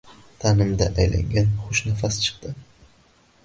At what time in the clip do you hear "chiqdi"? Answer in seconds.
2.25-2.57